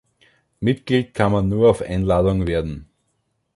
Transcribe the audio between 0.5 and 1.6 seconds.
Mitglied kann man